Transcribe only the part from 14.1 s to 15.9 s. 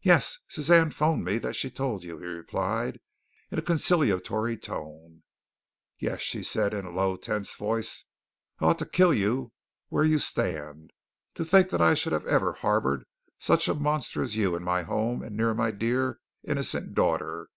as you in my home and near my